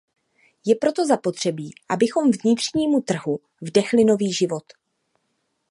Je 0.65 0.75
proto 0.75 1.05
zapotřebí, 1.05 1.73
abychom 1.89 2.31
vnitřnímu 2.31 3.01
trhu 3.01 3.39
vdechli 3.61 4.05
nový 4.05 4.33
život. 4.33 4.63